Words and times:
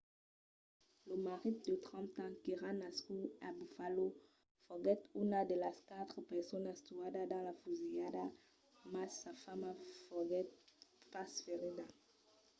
lo 1.07 1.15
marit 1.25 1.57
de 1.69 1.75
30 1.87 2.19
ans 2.23 2.35
qu'èra 2.43 2.71
nascut 2.83 3.25
a 3.47 3.49
buffalo 3.57 4.07
foguèt 4.65 5.01
una 5.23 5.39
de 5.49 5.55
las 5.63 5.77
quatre 5.89 6.19
personas 6.31 6.83
tuadas 6.87 7.27
dins 7.31 7.43
la 7.47 7.53
fusilhada 7.61 8.25
mas 8.93 9.11
sa 9.21 9.31
femna 9.43 9.71
foguèt 10.05 10.47
pas 11.13 11.31
ferida 11.45 11.85